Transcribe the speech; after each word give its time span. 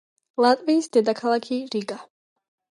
ლატვიის 0.45 0.87
დედაქალაქია 0.97 1.71
რიგა. 1.77 2.01